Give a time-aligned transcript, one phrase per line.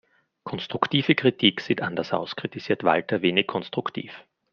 [0.45, 4.11] Konstruktive Kritik sieht anders aus, kritisierte Walter wenig konstruktiv.